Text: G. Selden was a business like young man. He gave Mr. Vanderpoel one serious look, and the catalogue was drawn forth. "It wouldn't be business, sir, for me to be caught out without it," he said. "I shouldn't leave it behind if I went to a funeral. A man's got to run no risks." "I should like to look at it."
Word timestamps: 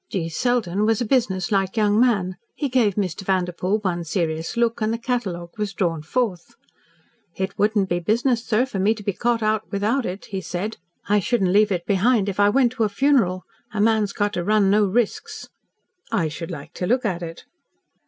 G. 0.09 0.29
Selden 0.29 0.83
was 0.87 0.99
a 0.99 1.05
business 1.05 1.51
like 1.51 1.77
young 1.77 1.99
man. 1.99 2.37
He 2.55 2.69
gave 2.69 2.95
Mr. 2.95 3.21
Vanderpoel 3.21 3.81
one 3.83 4.03
serious 4.03 4.57
look, 4.57 4.81
and 4.81 4.91
the 4.91 4.97
catalogue 4.97 5.55
was 5.59 5.73
drawn 5.73 6.01
forth. 6.01 6.55
"It 7.35 7.55
wouldn't 7.59 7.87
be 7.87 7.99
business, 7.99 8.43
sir, 8.43 8.65
for 8.65 8.79
me 8.79 8.95
to 8.95 9.03
be 9.03 9.13
caught 9.13 9.43
out 9.43 9.71
without 9.71 10.07
it," 10.07 10.25
he 10.25 10.41
said. 10.41 10.77
"I 11.07 11.19
shouldn't 11.19 11.51
leave 11.53 11.71
it 11.71 11.85
behind 11.85 12.29
if 12.29 12.39
I 12.39 12.49
went 12.49 12.71
to 12.71 12.83
a 12.83 12.89
funeral. 12.89 13.43
A 13.75 13.79
man's 13.79 14.11
got 14.11 14.33
to 14.33 14.43
run 14.43 14.71
no 14.71 14.85
risks." 14.85 15.49
"I 16.11 16.29
should 16.29 16.49
like 16.49 16.73
to 16.73 16.87
look 16.87 17.05
at 17.05 17.21
it." 17.21 17.45